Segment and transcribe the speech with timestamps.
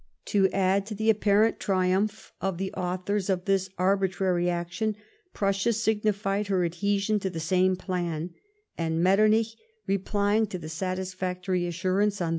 [0.25, 4.95] Tcv add to the apparent trium])h of the authors of this arbitrary action
[5.31, 8.31] Prussia signified her adhesion to the same plan,,
[8.79, 12.29] and JNIetternich, replying to the satisfactory assurance on.